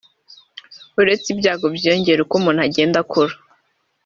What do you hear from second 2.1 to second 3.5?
uko umuntu agenda akura